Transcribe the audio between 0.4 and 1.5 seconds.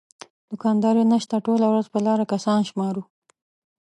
دوکانداري نشته